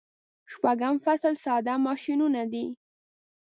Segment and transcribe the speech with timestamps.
[0.51, 2.65] شپږم فصل ساده ماشینونه دي.